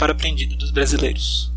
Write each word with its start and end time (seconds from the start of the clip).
março, 0.00 0.06
episódio 0.06 0.08
22 0.08 0.10
Desamparo 0.10 0.12
Aprendido 0.12 0.56
dos 0.56 0.70
Brasileiros. 0.70 1.52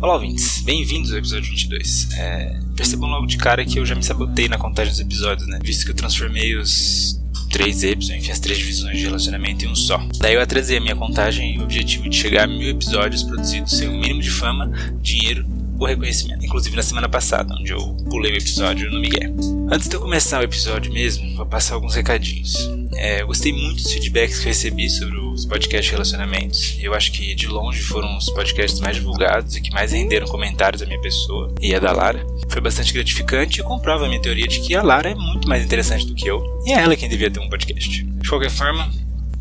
Olá, 0.00 0.14
ouvintes, 0.14 0.62
bem-vindos 0.62 1.12
ao 1.12 1.18
episódio 1.18 1.50
22. 1.50 2.08
É, 2.12 2.60
percebam 2.74 3.08
logo 3.10 3.26
de 3.26 3.36
cara 3.36 3.64
que 3.64 3.78
eu 3.78 3.84
já 3.84 3.94
me 3.94 4.02
sabotei 4.02 4.48
na 4.48 4.58
contagem 4.58 4.92
dos 4.92 5.00
episódios, 5.00 5.46
né? 5.46 5.58
Visto 5.62 5.84
que 5.84 5.90
eu 5.90 5.94
transformei 5.94 6.56
os 6.56 7.20
três 7.50 7.82
episódios, 7.82 8.10
enfim, 8.10 8.32
as 8.32 8.40
três 8.40 8.58
divisões 8.58 8.96
de 8.96 9.04
relacionamento 9.04 9.64
em 9.64 9.68
um 9.68 9.74
só. 9.74 9.98
Daí 10.18 10.34
eu 10.34 10.40
atrasei 10.40 10.78
a 10.78 10.80
minha 10.80 10.96
contagem 10.96 11.54
e 11.54 11.58
o 11.58 11.64
objetivo 11.64 12.08
de 12.08 12.16
chegar 12.16 12.44
a 12.44 12.46
mil 12.46 12.68
episódios 12.68 13.22
produzidos 13.22 13.76
sem 13.76 13.88
o 13.88 13.92
mínimo 13.92 14.22
de 14.22 14.30
fama, 14.30 14.72
dinheiro 15.02 15.44
ou 15.82 15.88
reconhecimento. 15.88 16.44
Inclusive 16.44 16.76
na 16.76 16.82
semana 16.82 17.08
passada, 17.08 17.54
onde 17.58 17.72
eu 17.72 17.96
pulei 18.08 18.32
o 18.32 18.36
episódio 18.36 18.90
no 18.90 19.00
Miguel. 19.00 19.34
Antes 19.70 19.88
de 19.88 19.96
eu 19.96 20.00
começar 20.00 20.40
o 20.40 20.44
episódio 20.44 20.92
mesmo, 20.92 21.36
vou 21.36 21.46
passar 21.46 21.74
alguns 21.74 21.94
recadinhos. 21.94 22.70
É, 22.94 23.22
eu 23.22 23.26
gostei 23.26 23.52
muito 23.52 23.82
dos 23.82 23.90
feedbacks 23.90 24.38
que 24.38 24.44
eu 24.44 24.48
recebi 24.48 24.88
sobre 24.88 25.18
os 25.18 25.44
podcasts 25.46 25.90
relacionamentos. 25.90 26.76
Eu 26.80 26.94
acho 26.94 27.10
que 27.10 27.34
de 27.34 27.48
longe 27.48 27.82
foram 27.82 28.16
os 28.16 28.30
podcasts 28.30 28.80
mais 28.80 28.96
divulgados 28.96 29.56
e 29.56 29.60
que 29.60 29.70
mais 29.70 29.92
renderam 29.92 30.26
comentários 30.26 30.80
da 30.80 30.86
minha 30.86 31.00
pessoa 31.00 31.52
e 31.60 31.74
a 31.74 31.80
da 31.80 31.92
Lara. 31.92 32.24
Foi 32.48 32.60
bastante 32.60 32.92
gratificante 32.92 33.60
e 33.60 33.64
comprova 33.64 34.04
a 34.04 34.08
minha 34.08 34.20
teoria 34.20 34.46
de 34.46 34.60
que 34.60 34.74
a 34.74 34.82
Lara 34.82 35.10
é 35.10 35.14
muito 35.14 35.48
mais 35.48 35.64
interessante 35.64 36.06
do 36.06 36.14
que 36.14 36.28
eu 36.28 36.42
e 36.66 36.72
é 36.72 36.80
ela 36.80 36.94
quem 36.94 37.08
devia 37.08 37.30
ter 37.30 37.40
um 37.40 37.48
podcast. 37.48 38.02
De 38.02 38.28
qualquer 38.28 38.50
forma, 38.50 38.90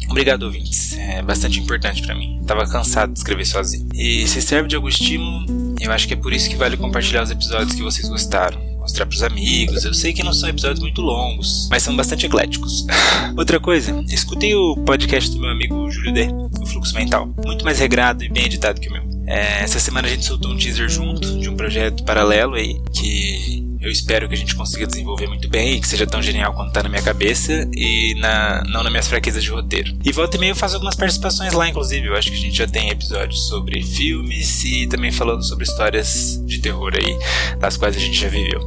Obrigado, 0.09 0.43
ouvintes. 0.43 0.91
É 0.97 1.21
bastante 1.21 1.57
importante 1.57 2.01
para 2.01 2.13
mim. 2.13 2.43
Tava 2.45 2.67
cansado 2.67 3.13
de 3.13 3.19
escrever 3.19 3.45
sozinho. 3.45 3.87
E 3.93 4.27
se 4.27 4.41
serve 4.41 4.67
de 4.67 4.75
algum 4.75 4.89
estímulo, 4.89 5.45
eu 5.85 5.91
acho 5.91 6.07
que 6.07 6.13
é 6.13 6.17
por 6.17 6.33
isso 6.33 6.49
que 6.49 6.55
vale 6.55 6.77
compartilhar 6.77 7.23
os 7.23 7.31
episódios 7.31 7.73
que 7.73 7.81
vocês 7.81 8.07
gostaram. 8.07 8.59
Mostrar 8.77 9.05
pros 9.05 9.21
amigos. 9.21 9.85
Eu 9.85 9.93
sei 9.93 10.11
que 10.11 10.23
não 10.23 10.33
são 10.33 10.49
episódios 10.49 10.79
muito 10.79 11.01
longos, 11.01 11.67
mas 11.69 11.83
são 11.83 11.95
bastante 11.95 12.25
ecléticos. 12.25 12.85
Outra 13.37 13.59
coisa, 13.59 14.03
escutei 14.09 14.55
o 14.55 14.75
podcast 14.77 15.29
do 15.31 15.39
meu 15.39 15.51
amigo 15.51 15.89
Júlio 15.91 16.13
D, 16.13 16.27
o 16.59 16.65
Fluxo 16.65 16.95
Mental. 16.95 17.31
Muito 17.45 17.63
mais 17.63 17.79
regrado 17.79 18.23
e 18.23 18.29
bem 18.29 18.45
editado 18.45 18.81
que 18.81 18.89
o 18.89 18.91
meu. 18.91 19.03
É, 19.27 19.61
essa 19.61 19.79
semana 19.79 20.07
a 20.07 20.11
gente 20.11 20.25
soltou 20.25 20.51
um 20.51 20.57
teaser 20.57 20.89
junto 20.89 21.39
de 21.39 21.47
um 21.47 21.55
projeto 21.55 22.03
paralelo 22.03 22.55
aí 22.55 22.81
que 22.91 23.60
eu 23.81 23.89
espero 23.89 24.27
que 24.29 24.35
a 24.35 24.37
gente 24.37 24.55
consiga 24.55 24.85
desenvolver 24.85 25.27
muito 25.27 25.49
bem 25.49 25.75
e 25.75 25.81
que 25.81 25.87
seja 25.87 26.05
tão 26.05 26.21
genial 26.21 26.53
quanto 26.53 26.71
tá 26.71 26.83
na 26.83 26.89
minha 26.89 27.01
cabeça 27.01 27.67
e 27.73 28.13
na, 28.19 28.63
não 28.69 28.83
nas 28.83 28.91
minhas 28.91 29.07
fraquezas 29.07 29.43
de 29.43 29.49
roteiro. 29.49 29.97
E 30.05 30.11
volta 30.11 30.37
e 30.37 30.39
meio 30.39 30.51
eu 30.51 30.55
faço 30.55 30.75
algumas 30.75 30.95
participações 30.95 31.51
lá, 31.53 31.67
inclusive. 31.67 32.07
Eu 32.07 32.15
acho 32.15 32.29
que 32.29 32.37
a 32.37 32.39
gente 32.39 32.55
já 32.55 32.67
tem 32.67 32.89
episódios 32.89 33.47
sobre 33.47 33.81
filmes 33.81 34.63
e 34.63 34.85
também 34.85 35.11
falando 35.11 35.43
sobre 35.43 35.63
histórias 35.63 36.39
de 36.45 36.59
terror 36.59 36.93
aí, 36.95 37.17
das 37.57 37.75
quais 37.75 37.95
a 37.97 37.99
gente 37.99 38.19
já 38.19 38.27
viveu. 38.27 38.61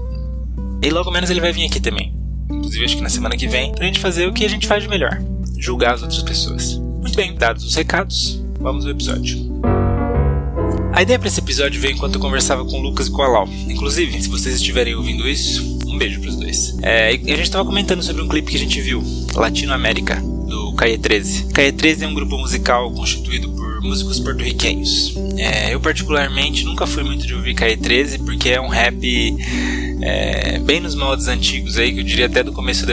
E 0.82 0.90
logo 0.90 1.12
menos 1.12 1.30
ele 1.30 1.40
vai 1.40 1.52
vir 1.52 1.64
aqui 1.66 1.78
também. 1.78 2.12
Inclusive, 2.50 2.84
acho 2.84 2.96
que 2.96 3.02
na 3.02 3.08
semana 3.08 3.36
que 3.36 3.46
vem, 3.46 3.72
pra 3.72 3.86
gente 3.86 4.00
fazer 4.00 4.26
o 4.26 4.32
que 4.32 4.44
a 4.44 4.48
gente 4.48 4.66
faz 4.66 4.82
de 4.82 4.88
melhor: 4.88 5.22
julgar 5.56 5.94
as 5.94 6.02
outras 6.02 6.22
pessoas. 6.22 6.74
Muito 6.74 7.14
bem, 7.14 7.34
dados 7.34 7.64
os 7.64 7.74
recados, 7.74 8.42
vamos 8.58 8.84
ao 8.84 8.90
episódio. 8.90 9.38
A 10.94 11.02
ideia 11.02 11.18
para 11.18 11.26
esse 11.26 11.40
episódio 11.40 11.80
veio 11.80 11.94
enquanto 11.94 12.14
eu 12.14 12.20
conversava 12.20 12.64
com 12.64 12.78
o 12.78 12.80
Lucas 12.80 13.08
e 13.08 13.10
com 13.10 13.20
a 13.20 13.26
Lau. 13.26 13.48
Inclusive, 13.68 14.22
se 14.22 14.28
vocês 14.28 14.54
estiverem 14.54 14.94
ouvindo 14.94 15.28
isso, 15.28 15.80
um 15.88 15.98
beijo 15.98 16.20
pros 16.20 16.36
dois. 16.36 16.76
É, 16.82 17.08
a 17.08 17.10
gente 17.10 17.42
estava 17.42 17.64
comentando 17.64 18.00
sobre 18.00 18.22
um 18.22 18.28
clipe 18.28 18.52
que 18.52 18.56
a 18.56 18.60
gente 18.60 18.80
viu, 18.80 19.02
Latino 19.34 19.72
América, 19.72 20.14
do 20.14 20.72
Caie 20.74 20.96
13. 20.96 21.46
Caie 21.46 21.72
13 21.72 22.04
é 22.04 22.06
um 22.06 22.14
grupo 22.14 22.38
musical 22.38 22.92
constituído 22.92 23.50
por 23.50 23.80
músicos 23.82 24.20
porto-riquenhos. 24.20 25.16
É, 25.36 25.74
eu, 25.74 25.80
particularmente, 25.80 26.64
nunca 26.64 26.86
fui 26.86 27.02
muito 27.02 27.26
de 27.26 27.34
ouvir 27.34 27.54
Caie 27.54 27.76
13 27.76 28.20
porque 28.20 28.50
é 28.50 28.60
um 28.60 28.68
rap 28.68 29.36
é, 30.00 30.60
bem 30.60 30.78
nos 30.78 30.94
moldes 30.94 31.26
antigos 31.26 31.76
aí, 31.76 31.92
que 31.92 31.98
eu 31.98 32.04
diria 32.04 32.26
até 32.26 32.44
do 32.44 32.52
começo 32.52 32.86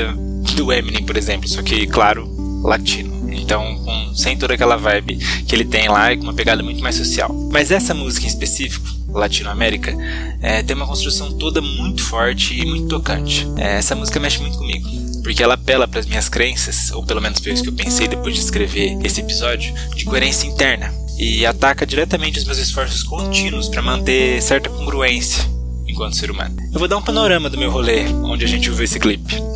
do 0.56 0.74
Eminem, 0.74 1.04
por 1.04 1.18
exemplo, 1.18 1.48
só 1.48 1.62
que, 1.62 1.86
claro, 1.86 2.28
latino. 2.64 3.21
Então, 3.32 3.76
com, 3.84 4.16
sem 4.16 4.38
toda 4.38 4.54
aquela 4.54 4.76
vibe 4.76 5.18
que 5.48 5.56
ele 5.56 5.66
tem 5.66 5.88
lá, 5.88 6.16
com 6.16 6.24
uma 6.24 6.34
pegada 6.34 6.62
muito 6.62 6.82
mais 6.82 6.96
social. 6.96 7.34
Mas 7.52 7.72
essa 7.72 7.94
música 7.94 8.26
em 8.26 8.30
específico, 8.30 8.88
Latinoamérica, 9.10 9.96
é, 10.42 10.62
tem 10.64 10.76
uma 10.76 10.88
construção 10.88 11.32
toda 11.34 11.62
muito 11.62 12.04
forte 12.04 12.60
e 12.60 12.66
muito 12.66 12.88
tocante. 12.88 13.48
É, 13.58 13.78
essa 13.78 13.96
música 13.96 14.20
mexe 14.20 14.40
muito 14.40 14.58
comigo. 14.58 14.88
Porque 15.24 15.44
ela 15.44 15.54
apela 15.54 15.88
para 15.88 16.00
as 16.00 16.06
minhas 16.06 16.28
crenças, 16.28 16.92
ou 16.92 17.04
pelo 17.04 17.22
menos 17.22 17.40
foi 17.40 17.54
isso 17.54 17.64
que 17.64 17.70
eu 17.70 17.74
pensei 17.74 18.08
depois 18.08 18.34
de 18.34 18.42
escrever 18.42 18.98
esse 19.04 19.22
episódio, 19.22 19.74
de 19.96 20.04
coerência 20.04 20.48
interna. 20.48 20.92
E 21.18 21.46
ataca 21.46 21.86
diretamente 21.86 22.40
os 22.40 22.46
meus 22.46 22.58
esforços 22.58 23.04
contínuos 23.04 23.70
para 23.70 23.82
manter 23.82 24.42
certa 24.42 24.70
congruência 24.70 25.44
enquanto 25.88 26.16
ser 26.16 26.32
humano. 26.32 26.56
Eu 26.74 26.80
vou 26.80 26.88
dar 26.88 26.98
um 26.98 27.02
panorama 27.02 27.50
do 27.50 27.58
meu 27.58 27.70
rolê, 27.70 28.06
onde 28.24 28.46
a 28.46 28.48
gente 28.48 28.70
ouviu 28.70 28.86
esse 28.86 29.00
clipe. 29.00 29.51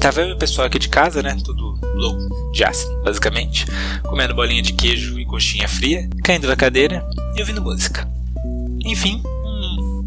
Tava 0.00 0.20
eu 0.20 0.28
e 0.28 0.32
o 0.32 0.38
pessoal 0.38 0.66
aqui 0.66 0.78
de 0.78 0.88
casa, 0.88 1.22
né? 1.22 1.36
Tudo 1.44 1.78
louco 1.94 2.52
de 2.52 2.64
basicamente, 3.04 3.66
comendo 4.02 4.34
bolinha 4.34 4.62
de 4.62 4.72
queijo 4.72 5.18
e 5.18 5.24
coxinha 5.24 5.68
fria, 5.68 6.08
caindo 6.24 6.46
da 6.46 6.56
cadeira 6.56 7.04
e 7.36 7.40
ouvindo 7.40 7.62
música. 7.62 8.08
Enfim, 8.84 9.22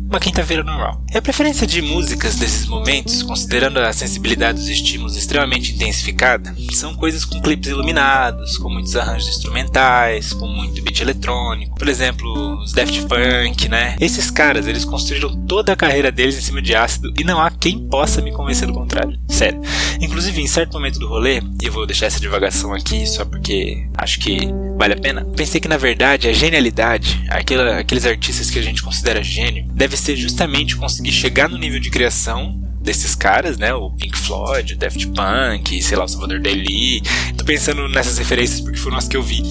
uma 0.08 0.20
quinta-feira 0.20 0.64
normal. 0.64 1.02
E 1.14 1.18
a 1.18 1.22
preferência 1.22 1.66
de 1.66 1.82
músicas 1.82 2.36
desses 2.36 2.66
momentos, 2.68 3.24
considerando 3.24 3.80
a 3.80 3.92
sensibilidade 3.92 4.60
dos 4.60 4.70
estímulos 4.70 5.16
extremamente 5.16 5.74
intensificada, 5.74 6.56
são 6.74 6.94
coisas 6.94 7.26
com 7.26 7.42
clipes 7.42 7.70
iluminados, 7.70 8.58
com 8.58 8.70
muitos 8.70 8.96
arranjos 8.96 9.30
instrumentais, 9.30 10.34
com 10.34 10.48
muito 10.48 10.82
beat 10.82 11.02
eletrônico. 11.02 11.78
Por 11.78 11.88
exemplo, 11.88 12.32
os 12.62 12.72
Daft 12.74 13.02
Punk, 13.04 13.68
né? 13.68 13.96
Esses 14.00 14.30
caras, 14.30 14.68
eles 14.68 14.86
construíram 14.86 15.36
toda 15.46 15.74
a 15.74 15.76
carreira 15.76 16.12
deles 16.12 16.38
em 16.38 16.42
cima 16.42 16.62
de 16.62 16.76
ácido 16.76 17.14
e 17.20 17.24
não 17.24 17.40
há 17.40 17.50
quem 17.52 17.88
possa 17.88 18.22
me 18.22 18.32
convencer 18.32 18.68
do 18.68 18.74
contrário. 18.74 19.20
Sério. 19.28 19.62
Inclusive, 20.00 20.42
em 20.42 20.48
certo 20.48 20.74
momento 20.74 21.00
do 21.00 21.08
rolê, 21.08 21.42
e 21.62 21.66
eu 21.66 21.72
vou 21.72 21.86
deixar 21.86 22.08
essa 22.08 22.20
divagação 22.20 22.74
aqui 22.74 23.06
só 23.06 23.26
porque 23.26 23.88
acho 23.98 24.20
que 24.20 24.48
vale 24.78 24.94
a 24.94 24.98
pena, 24.98 25.26
pensei 25.36 25.60
que 25.60 25.68
na 25.68 25.78
verdade 25.78 26.28
a 26.28 26.34
genialidade, 26.34 27.24
aquela, 27.30 27.80
aqueles 27.80 28.06
artistas 28.06 28.50
que 28.50 28.60
a 28.60 28.62
gente 28.62 28.84
considera 28.84 29.24
gênio, 29.24 29.66
deve 29.74 29.95
ser 29.96 30.16
justamente 30.16 30.76
conseguir 30.76 31.12
chegar 31.12 31.50
no 31.50 31.58
nível 31.58 31.80
de 31.80 31.90
criação 31.90 32.60
desses 32.86 33.16
caras, 33.16 33.58
né? 33.58 33.74
O 33.74 33.90
Pink 33.90 34.16
Floyd, 34.16 34.76
o 34.76 34.78
Daft 34.78 35.08
Punk, 35.08 35.82
sei 35.82 35.98
lá, 35.98 36.06
o 36.06 36.08
Salvador 36.08 36.40
Dali. 36.40 37.02
Tô 37.36 37.44
pensando 37.44 37.90
nessas 37.90 38.20
referências 38.20 38.62
porque 38.62 38.78
foram 38.78 38.98
as 38.98 39.08
que 39.08 39.18
eu 39.18 39.24
vi 39.24 39.42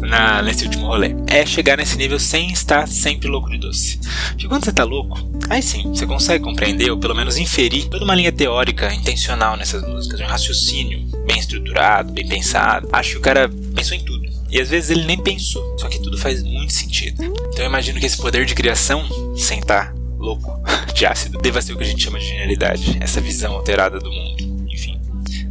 na, 0.00 0.40
nesse 0.42 0.64
último 0.64 0.86
rolê. 0.86 1.14
É 1.26 1.44
chegar 1.44 1.76
nesse 1.76 1.96
nível 1.96 2.18
sem 2.18 2.50
estar 2.50 2.88
sempre 2.88 3.28
louco 3.28 3.50
de 3.50 3.58
doce. 3.58 4.00
Porque 4.30 4.48
quando 4.48 4.64
você 4.64 4.72
tá 4.72 4.82
louco, 4.82 5.18
aí 5.50 5.62
sim, 5.62 5.82
você 5.88 6.06
consegue 6.06 6.42
compreender 6.42 6.90
ou 6.90 6.98
pelo 6.98 7.14
menos 7.14 7.36
inferir 7.36 7.86
toda 7.88 8.04
uma 8.04 8.14
linha 8.14 8.32
teórica 8.32 8.92
intencional 8.92 9.56
nessas 9.56 9.86
músicas, 9.86 10.20
um 10.20 10.26
raciocínio 10.26 11.06
bem 11.26 11.38
estruturado, 11.38 12.12
bem 12.12 12.26
pensado. 12.26 12.88
Acho 12.92 13.12
que 13.12 13.18
o 13.18 13.20
cara 13.22 13.50
pensou 13.74 13.96
em 13.96 14.00
tudo. 14.00 14.29
E 14.50 14.60
às 14.60 14.68
vezes 14.68 14.90
ele 14.90 15.04
nem 15.04 15.18
pensou, 15.18 15.76
só 15.78 15.88
que 15.88 16.00
tudo 16.00 16.18
faz 16.18 16.42
muito 16.42 16.72
sentido. 16.72 17.22
Então 17.22 17.64
eu 17.64 17.66
imagino 17.66 18.00
que 18.00 18.06
esse 18.06 18.16
poder 18.16 18.44
de 18.44 18.54
criação, 18.54 19.06
sem 19.36 19.60
estar 19.60 19.94
louco 20.18 20.60
de 20.94 21.06
ácido, 21.06 21.38
deva 21.38 21.62
ser 21.62 21.72
o 21.72 21.76
que 21.76 21.84
a 21.84 21.86
gente 21.86 22.02
chama 22.02 22.18
de 22.18 22.26
genialidade, 22.26 22.98
essa 23.00 23.20
visão 23.20 23.54
alterada 23.54 23.98
do 23.98 24.10
mundo, 24.10 24.66
enfim. 24.68 25.00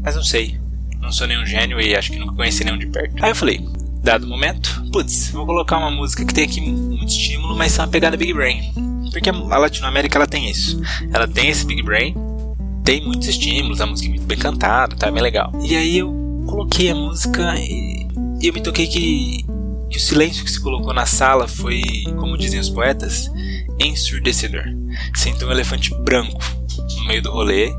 Mas 0.04 0.16
não 0.16 0.24
sei, 0.24 0.60
não 1.02 1.12
sou 1.12 1.28
nenhum 1.28 1.46
gênio 1.46 1.80
e 1.80 1.96
acho 1.96 2.12
que 2.12 2.20
nunca 2.20 2.34
conheci 2.34 2.64
nenhum 2.64 2.78
de 2.78 2.88
perto. 2.88 3.24
Aí 3.24 3.32
eu 3.32 3.36
falei, 3.36 3.66
dado 4.04 4.26
o 4.26 4.30
momento, 4.30 4.84
putz, 4.92 5.32
vou 5.32 5.46
colocar 5.46 5.78
uma 5.78 5.92
música 5.92 6.26
que 6.26 6.34
tem 6.34 6.44
aqui 6.44 6.62
muito 6.62 7.08
estímulo, 7.08 7.56
mas 7.56 7.78
é 7.78 7.82
uma 7.82 7.88
pegada 7.88 8.18
Big 8.18 8.34
Brain. 8.34 8.72
Porque 9.12 9.30
a 9.30 9.58
Latinoamérica 9.58 10.18
ela 10.18 10.28
tem 10.28 10.50
isso. 10.50 10.80
Ela 11.12 11.28
tem 11.28 11.50
esse 11.50 11.66
Big 11.66 11.82
Brain, 11.82 12.14
tem 12.84 13.04
muitos 13.04 13.28
estímulos, 13.28 13.82
a 13.82 13.86
música 13.86 14.08
é 14.08 14.12
muito 14.12 14.26
bem 14.26 14.38
cantada, 14.38 14.96
tá 14.96 15.10
bem 15.10 15.22
legal. 15.22 15.52
E 15.64 15.76
aí 15.76 15.98
eu 15.98 16.14
coloquei 16.48 16.92
a 16.92 16.96
música 16.96 17.56
e 17.58 17.99
eu 18.48 18.54
me 18.54 18.62
toquei 18.62 18.88
que, 18.88 19.46
que 19.90 19.98
o 19.98 20.00
silêncio 20.00 20.44
que 20.44 20.52
se 20.52 20.60
colocou 20.60 20.94
na 20.94 21.06
sala 21.06 21.48
foi, 21.48 21.82
como 22.18 22.38
dizem 22.38 22.60
os 22.60 22.70
poetas, 22.70 23.30
ensurdecedor. 23.80 24.64
Sentou 25.16 25.50
um 25.50 25.52
elefante 25.52 25.94
branco 26.04 26.40
no 26.98 27.06
meio 27.06 27.22
do 27.22 27.32
rolê 27.32 27.72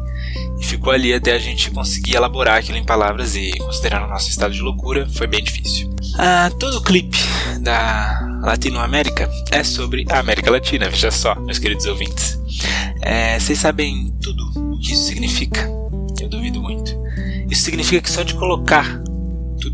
e 0.61 0.65
ficou 0.65 0.93
ali 0.93 1.15
até 1.15 1.33
a 1.33 1.39
gente 1.39 1.71
conseguir 1.71 2.17
elaborar 2.17 2.59
aquilo 2.59 2.79
em 2.79 2.85
palavras 2.85 3.35
e, 3.35 3.53
considerando 3.59 4.07
o 4.07 4.11
nosso 4.11 4.29
estado 4.29 4.53
de 4.53 4.61
loucura, 4.61 5.09
foi 5.11 5.27
bem 5.27 5.43
difícil. 5.43 5.91
Ah, 6.19 6.51
todo 6.59 6.79
o 6.79 6.83
clipe 6.83 7.19
da 7.61 8.21
Latinoamérica 8.43 9.31
é 9.51 9.65
sobre 9.65 10.05
a 10.11 10.19
América 10.19 10.51
Latina, 10.51 10.89
veja 10.91 11.11
só, 11.11 11.35
meus 11.37 11.59
queridos 11.59 11.87
ouvintes. 11.87 12.39
É, 13.01 13.39
vocês 13.39 13.59
sabem 13.59 14.15
tudo 14.23 14.75
o 14.75 14.79
que 14.79 14.93
isso 14.93 15.05
significa? 15.05 15.69
Eu 16.21 16.29
duvido 16.29 16.61
muito. 16.61 16.95
Isso 17.51 17.63
significa 17.63 18.03
que 18.03 18.11
só 18.11 18.23
de 18.23 18.35
colocar 18.35 19.03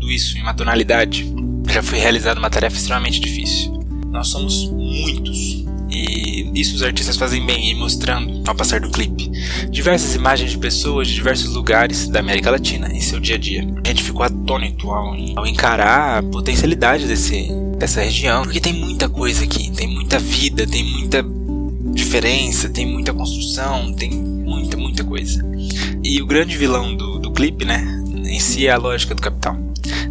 tudo 0.07 0.11
isso 0.11 0.37
em 0.37 0.41
uma 0.41 0.53
tonalidade 0.53 1.29
já 1.69 1.83
foi 1.83 1.99
realizada 1.99 2.39
uma 2.39 2.49
tarefa 2.49 2.77
extremamente 2.77 3.19
difícil. 3.19 3.73
Nós 4.09 4.29
somos 4.29 4.69
muitos 4.71 5.65
e 5.89 6.49
isso 6.55 6.75
os 6.75 6.83
artistas 6.83 7.17
fazem 7.17 7.45
bem, 7.45 7.71
ir 7.71 7.75
mostrando, 7.75 8.41
ao 8.47 8.55
passar 8.55 8.79
do 8.79 8.89
clipe, 8.89 9.29
diversas 9.69 10.15
imagens 10.15 10.51
de 10.51 10.57
pessoas 10.57 11.07
de 11.07 11.13
diversos 11.13 11.53
lugares 11.53 12.07
da 12.07 12.21
América 12.21 12.49
Latina 12.49 12.89
em 12.91 13.01
seu 13.01 13.19
dia 13.19 13.35
a 13.35 13.37
dia. 13.37 13.67
A 13.83 13.87
gente 13.89 14.03
ficou 14.03 14.23
atônito 14.23 14.89
ao, 14.89 15.13
ao 15.35 15.45
encarar 15.45 16.19
a 16.19 16.23
potencialidade 16.23 17.05
desse, 17.05 17.49
dessa 17.77 18.01
região, 18.01 18.43
porque 18.43 18.61
tem 18.61 18.73
muita 18.73 19.09
coisa 19.09 19.43
aqui, 19.43 19.71
tem 19.71 19.93
muita 19.93 20.19
vida, 20.19 20.65
tem 20.65 20.85
muita 20.85 21.25
diferença, 21.93 22.69
tem 22.69 22.85
muita 22.85 23.13
construção, 23.13 23.91
tem 23.93 24.11
muita, 24.11 24.77
muita 24.77 25.03
coisa. 25.03 25.43
E 26.01 26.21
o 26.21 26.25
grande 26.25 26.55
vilão 26.55 26.95
do, 26.95 27.19
do 27.19 27.31
clipe, 27.31 27.65
né, 27.65 27.85
em 28.25 28.39
si 28.39 28.67
é 28.67 28.71
a 28.71 28.77
lógica 28.77 29.13
do 29.13 29.21
capital. 29.21 29.66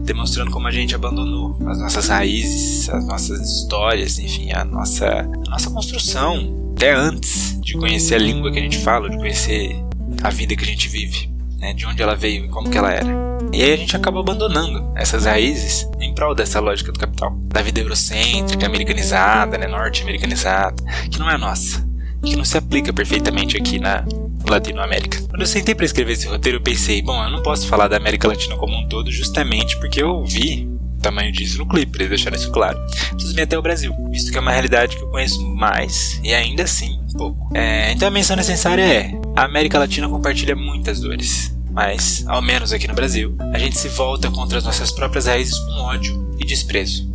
Demonstrando 0.06 0.52
como 0.52 0.68
a 0.68 0.70
gente 0.70 0.94
abandonou 0.94 1.58
as 1.66 1.78
nossas 1.78 2.08
raízes, 2.08 2.88
as 2.88 3.04
nossas 3.06 3.40
histórias, 3.40 4.18
enfim, 4.18 4.52
a 4.52 4.64
nossa, 4.64 5.06
a 5.06 5.50
nossa 5.50 5.68
construção, 5.68 6.72
até 6.74 6.94
antes 6.94 7.60
de 7.60 7.74
conhecer 7.74 8.14
a 8.14 8.18
língua 8.18 8.52
que 8.52 8.58
a 8.58 8.62
gente 8.62 8.78
fala, 8.78 9.10
de 9.10 9.16
conhecer 9.16 9.76
a 10.22 10.30
vida 10.30 10.54
que 10.54 10.62
a 10.62 10.66
gente 10.66 10.88
vive, 10.88 11.28
né, 11.58 11.74
de 11.74 11.84
onde 11.84 12.00
ela 12.00 12.14
veio 12.14 12.44
e 12.44 12.48
como 12.48 12.70
que 12.70 12.78
ela 12.78 12.92
era. 12.92 13.26
E 13.52 13.62
aí 13.62 13.72
a 13.72 13.76
gente 13.76 13.96
acaba 13.96 14.20
abandonando 14.20 14.92
essas 14.94 15.24
raízes 15.24 15.88
em 16.00 16.14
prol 16.14 16.34
dessa 16.34 16.60
lógica 16.60 16.92
do 16.92 16.98
capital, 16.98 17.36
da 17.48 17.60
vida 17.60 17.80
eurocêntrica, 17.80 18.64
americanizada, 18.64 19.58
né, 19.58 19.66
norte-americanizada, 19.66 20.82
que 21.10 21.18
não 21.18 21.28
é 21.28 21.36
nossa, 21.36 21.85
que 22.26 22.36
não 22.36 22.44
se 22.44 22.58
aplica 22.58 22.92
perfeitamente 22.92 23.56
aqui 23.56 23.78
na 23.78 24.04
Latinoamérica. 24.48 25.20
Quando 25.28 25.40
eu 25.40 25.46
sentei 25.46 25.74
para 25.74 25.84
escrever 25.84 26.12
esse 26.12 26.26
roteiro, 26.26 26.58
eu 26.58 26.62
pensei, 26.62 27.02
bom, 27.02 27.22
eu 27.22 27.30
não 27.30 27.42
posso 27.42 27.66
falar 27.66 27.88
da 27.88 27.96
América 27.96 28.28
Latina 28.28 28.56
como 28.56 28.76
um 28.76 28.88
todo 28.88 29.10
justamente 29.10 29.76
porque 29.78 30.02
eu 30.02 30.24
vi 30.24 30.68
o 30.98 31.00
tamanho 31.00 31.32
disso 31.32 31.58
no 31.58 31.66
clipe, 31.66 31.96
eles 31.98 32.08
deixaram 32.08 32.36
isso 32.36 32.50
claro. 32.50 32.78
Preciso 33.10 33.34
vir 33.34 33.42
até 33.42 33.58
o 33.58 33.62
Brasil, 33.62 33.94
visto 34.10 34.30
que 34.30 34.38
é 34.38 34.40
uma 34.40 34.52
realidade 34.52 34.96
que 34.96 35.02
eu 35.02 35.08
conheço 35.08 35.40
mais 35.46 36.20
e 36.22 36.34
ainda 36.34 36.64
assim 36.64 37.00
pouco. 37.16 37.50
É, 37.54 37.92
então 37.92 38.08
a 38.08 38.10
menção 38.10 38.36
necessária 38.36 38.82
é: 38.82 39.12
a 39.34 39.44
América 39.44 39.78
Latina 39.78 40.08
compartilha 40.08 40.54
muitas 40.54 41.00
dores 41.00 41.56
mas, 41.76 42.24
ao 42.26 42.40
menos 42.40 42.72
aqui 42.72 42.88
no 42.88 42.94
Brasil, 42.94 43.36
a 43.52 43.58
gente 43.58 43.76
se 43.76 43.88
volta 43.88 44.30
contra 44.30 44.56
as 44.56 44.64
nossas 44.64 44.90
próprias 44.90 45.26
raízes 45.26 45.58
com 45.58 45.72
ódio 45.82 46.34
e 46.40 46.46
desprezo. 46.46 47.06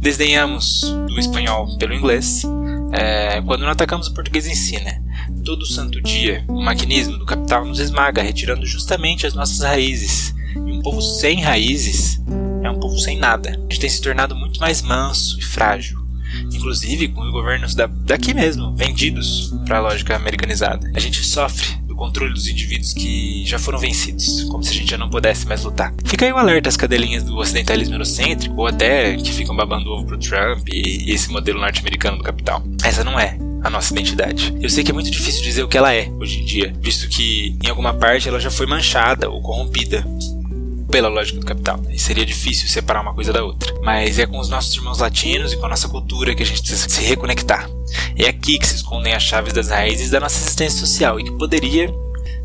Desdenhamos 0.00 0.80
do 1.06 1.20
espanhol 1.20 1.76
pelo 1.76 1.92
inglês, 1.92 2.42
é, 2.92 3.40
quando 3.42 3.62
não 3.62 3.70
atacamos 3.70 4.08
o 4.08 4.14
português 4.14 4.46
em 4.46 4.54
si, 4.54 4.80
né? 4.80 5.02
Todo 5.44 5.66
santo 5.66 6.00
dia, 6.00 6.44
o 6.48 6.62
maquinismo 6.62 7.18
do 7.18 7.26
capital 7.26 7.64
nos 7.64 7.80
esmaga, 7.80 8.22
retirando 8.22 8.66
justamente 8.66 9.26
as 9.26 9.34
nossas 9.34 9.60
raízes. 9.60 10.34
E 10.54 10.72
um 10.72 10.80
povo 10.82 11.00
sem 11.02 11.40
raízes 11.40 12.20
é 12.62 12.70
um 12.70 12.80
povo 12.80 12.98
sem 12.98 13.18
nada. 13.18 13.50
A 13.50 13.72
gente 13.72 13.80
tem 13.80 13.90
se 13.90 14.00
tornado 14.00 14.34
muito 14.34 14.60
mais 14.60 14.82
manso 14.82 15.38
e 15.38 15.42
frágil 15.42 16.06
inclusive 16.52 17.08
com 17.08 17.22
os 17.22 17.30
governos 17.30 17.74
da, 17.74 17.86
daqui 17.86 18.34
mesmo, 18.34 18.74
vendidos 18.74 19.54
para 19.64 19.78
a 19.78 19.80
lógica 19.80 20.16
americanizada. 20.16 20.90
A 20.94 21.00
gente 21.00 21.24
sofre 21.24 21.66
controle 21.96 22.32
dos 22.32 22.46
indivíduos 22.46 22.92
que 22.92 23.44
já 23.46 23.58
foram 23.58 23.78
vencidos, 23.78 24.44
como 24.44 24.62
se 24.62 24.70
a 24.70 24.74
gente 24.74 24.90
já 24.90 24.98
não 24.98 25.10
pudesse 25.10 25.46
mais 25.46 25.64
lutar. 25.64 25.92
Fica 26.04 26.24
aí 26.24 26.32
o 26.32 26.36
alerta 26.36 26.68
às 26.68 26.76
cadelinhas 26.76 27.24
do 27.24 27.36
ocidentalismo 27.36 27.94
eurocêntrico, 27.94 28.54
ou 28.56 28.66
até 28.66 29.16
que 29.16 29.32
ficam 29.32 29.56
babando 29.56 29.90
ovo 29.90 30.06
pro 30.06 30.18
Trump 30.18 30.68
e 30.68 31.10
esse 31.10 31.30
modelo 31.30 31.60
norte-americano 31.60 32.18
do 32.18 32.24
capital. 32.24 32.62
Essa 32.84 33.02
não 33.02 33.18
é 33.18 33.38
a 33.62 33.70
nossa 33.70 33.92
identidade. 33.92 34.56
Eu 34.60 34.68
sei 34.68 34.84
que 34.84 34.90
é 34.90 34.94
muito 34.94 35.10
difícil 35.10 35.42
dizer 35.42 35.62
o 35.62 35.68
que 35.68 35.76
ela 35.76 35.92
é 35.92 36.08
hoje 36.20 36.40
em 36.40 36.44
dia, 36.44 36.72
visto 36.80 37.08
que 37.08 37.56
em 37.64 37.68
alguma 37.68 37.94
parte 37.94 38.28
ela 38.28 38.38
já 38.38 38.50
foi 38.50 38.66
manchada 38.66 39.28
ou 39.28 39.42
corrompida 39.42 40.06
pela 40.96 41.08
lógica 41.10 41.38
do 41.38 41.44
capital. 41.44 41.78
E 41.90 41.98
seria 41.98 42.24
difícil 42.24 42.66
separar 42.68 43.02
uma 43.02 43.12
coisa 43.12 43.30
da 43.30 43.44
outra. 43.44 43.70
Mas 43.82 44.18
é 44.18 44.24
com 44.24 44.38
os 44.38 44.48
nossos 44.48 44.74
irmãos 44.74 44.98
latinos 44.98 45.52
e 45.52 45.56
com 45.58 45.66
a 45.66 45.68
nossa 45.68 45.86
cultura 45.90 46.34
que 46.34 46.42
a 46.42 46.46
gente 46.46 46.62
precisa 46.62 46.88
se 46.88 47.02
reconectar. 47.02 47.68
É 48.16 48.26
aqui 48.26 48.58
que 48.58 48.66
se 48.66 48.76
escondem 48.76 49.12
as 49.12 49.22
chaves 49.22 49.52
das 49.52 49.68
raízes 49.68 50.08
da 50.08 50.18
nossa 50.18 50.38
existência 50.38 50.80
social 50.80 51.20
e 51.20 51.24
que 51.24 51.32
poderia, 51.32 51.92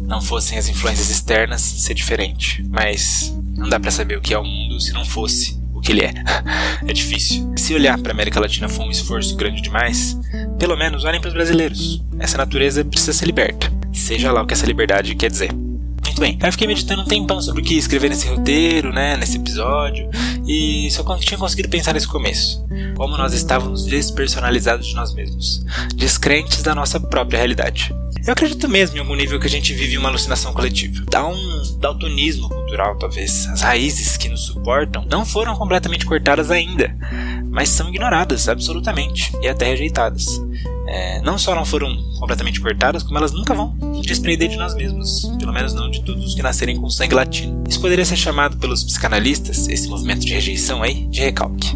não 0.01 0.21
fossem 0.21 0.57
as 0.57 0.67
influências 0.67 1.09
externas, 1.09 1.61
ser 1.61 1.93
diferente. 1.93 2.61
Mas 2.69 3.33
não 3.55 3.69
dá 3.69 3.79
para 3.79 3.89
saber 3.89 4.17
o 4.17 4.21
que 4.21 4.33
é 4.33 4.37
o 4.37 4.43
mundo 4.43 4.81
se 4.81 4.91
não 4.91 5.05
fosse 5.05 5.57
o 5.73 5.79
que 5.79 5.93
ele 5.93 6.03
é. 6.03 6.13
é 6.85 6.91
difícil. 6.91 7.53
Se 7.55 7.73
olhar 7.73 7.97
para 7.99 8.11
a 8.11 8.13
América 8.13 8.41
Latina 8.41 8.67
for 8.67 8.83
um 8.83 8.91
esforço 8.91 9.33
grande 9.37 9.61
demais, 9.61 10.19
pelo 10.59 10.75
menos 10.75 11.05
olhem 11.05 11.21
para 11.21 11.29
os 11.29 11.33
brasileiros. 11.33 12.03
Essa 12.19 12.37
natureza 12.37 12.83
precisa 12.83 13.13
ser 13.13 13.27
liberta. 13.27 13.71
Seja 13.93 14.29
lá 14.29 14.41
o 14.41 14.45
que 14.45 14.53
essa 14.53 14.65
liberdade 14.65 15.15
quer 15.15 15.31
dizer. 15.31 15.70
Bem. 16.21 16.37
Aí 16.39 16.49
eu 16.49 16.51
fiquei 16.51 16.67
meditando 16.67 17.01
um 17.01 17.05
tempão 17.05 17.41
sobre 17.41 17.63
o 17.63 17.65
que 17.65 17.73
escrever 17.73 18.07
nesse 18.07 18.27
roteiro, 18.27 18.93
né, 18.93 19.17
nesse 19.17 19.37
episódio, 19.37 20.07
e 20.47 20.87
só 20.91 21.03
tinha 21.17 21.35
conseguido 21.35 21.67
pensar 21.67 21.93
nesse 21.93 22.07
começo. 22.07 22.63
Como 22.95 23.17
nós 23.17 23.33
estávamos 23.33 23.85
despersonalizados 23.85 24.85
de 24.85 24.93
nós 24.93 25.15
mesmos, 25.15 25.65
descrentes 25.95 26.61
da 26.61 26.75
nossa 26.75 26.99
própria 26.99 27.39
realidade. 27.39 27.91
Eu 28.23 28.33
acredito 28.33 28.69
mesmo 28.69 28.97
em 28.97 28.99
algum 28.99 29.15
nível 29.15 29.39
que 29.39 29.47
a 29.47 29.49
gente 29.49 29.73
vive 29.73 29.97
uma 29.97 30.09
alucinação 30.09 30.53
coletiva. 30.53 31.03
Dá 31.09 31.25
um 31.25 31.79
daltonismo 31.79 32.49
cultural, 32.49 32.95
talvez. 32.99 33.47
As 33.47 33.61
raízes 33.61 34.15
que 34.15 34.29
nos 34.29 34.45
suportam 34.45 35.03
não 35.09 35.25
foram 35.25 35.55
completamente 35.55 36.05
cortadas 36.05 36.51
ainda, 36.51 36.95
mas 37.49 37.69
são 37.69 37.89
ignoradas, 37.89 38.47
absolutamente, 38.47 39.31
e 39.41 39.47
até 39.47 39.65
rejeitadas 39.65 40.39
é, 40.91 41.21
não 41.21 41.37
só 41.37 41.55
não 41.55 41.63
foram 41.63 41.95
completamente 42.19 42.59
cortadas, 42.59 43.01
como 43.01 43.17
elas 43.17 43.31
nunca 43.31 43.53
vão 43.53 43.73
desprender 44.01 44.49
de 44.49 44.57
nós 44.57 44.75
mesmos, 44.75 45.21
pelo 45.39 45.53
menos 45.53 45.73
não 45.73 45.89
de 45.89 46.03
todos 46.03 46.25
os 46.25 46.35
que 46.35 46.41
nascerem 46.41 46.75
com 46.75 46.89
sangue 46.89 47.15
latino. 47.15 47.63
Isso 47.67 47.79
poderia 47.79 48.03
ser 48.03 48.17
chamado 48.17 48.57
pelos 48.57 48.83
psicanalistas, 48.83 49.69
esse 49.69 49.87
movimento 49.87 50.25
de 50.25 50.33
rejeição 50.33 50.83
aí, 50.83 51.05
de 51.07 51.21
recalque. 51.21 51.69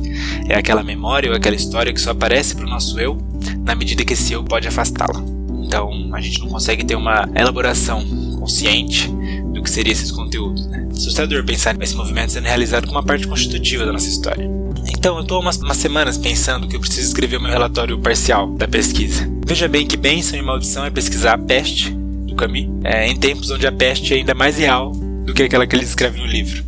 É 0.49 0.55
aquela 0.55 0.83
memória 0.83 1.29
ou 1.29 1.35
aquela 1.35 1.55
história 1.55 1.93
que 1.93 2.01
só 2.01 2.11
aparece 2.11 2.55
para 2.55 2.65
o 2.65 2.69
nosso 2.69 2.99
eu 2.99 3.17
na 3.59 3.73
medida 3.73 4.03
que 4.03 4.13
esse 4.13 4.33
eu 4.33 4.43
pode 4.43 4.67
afastá-la. 4.67 5.23
Então 5.63 6.09
a 6.13 6.19
gente 6.19 6.39
não 6.39 6.49
consegue 6.49 6.83
ter 6.83 6.95
uma 6.95 7.27
elaboração 7.33 8.03
consciente 8.37 9.09
do 9.53 9.63
que 9.63 9.69
seriam 9.69 9.93
esses 9.93 10.11
conteúdos. 10.11 10.67
Né? 10.67 10.87
Assustador 10.91 11.45
pensar 11.45 11.75
nesse 11.77 11.95
movimento 11.95 12.33
sendo 12.33 12.45
realizado 12.45 12.85
como 12.85 12.97
uma 12.97 13.05
parte 13.05 13.27
constitutiva 13.27 13.85
da 13.85 13.93
nossa 13.93 14.09
história. 14.09 14.64
Então, 15.05 15.17
eu 15.17 15.21
estou 15.21 15.39
umas, 15.39 15.57
umas 15.57 15.77
semanas 15.77 16.17
pensando 16.17 16.67
que 16.67 16.75
eu 16.75 16.79
preciso 16.79 17.05
escrever 17.05 17.39
meu 17.39 17.51
relatório 17.51 17.99
parcial 17.99 18.49
da 18.55 18.67
pesquisa. 18.67 19.29
Veja 19.45 19.67
bem 19.67 19.85
que 19.85 19.95
bênção 19.95 20.35
e 20.35 20.41
maldição 20.41 20.83
é 20.83 20.89
pesquisar 20.89 21.33
a 21.33 21.37
peste 21.37 21.91
do 21.91 22.33
Camus 22.33 22.67
é, 22.83 23.07
em 23.07 23.15
tempos 23.15 23.51
onde 23.51 23.67
a 23.67 23.71
peste 23.71 24.15
é 24.15 24.17
ainda 24.17 24.33
mais 24.33 24.57
real 24.57 24.93
do 25.23 25.31
que 25.31 25.43
aquela 25.43 25.67
que 25.67 25.75
ele 25.75 25.83
escreve 25.83 26.19
no 26.19 26.25
livro. 26.25 26.65